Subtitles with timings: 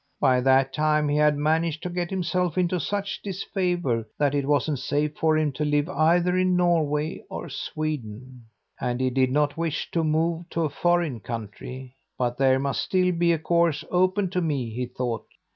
[0.19, 4.79] By that time he had managed to get himself into such disfavour that it wasn't
[4.79, 8.45] safe for him to live either in Norway or Sweden,
[8.79, 11.93] and he did not wish to move to a foreign country.
[12.17, 15.27] 'But there must still be a course open to me,' he thought.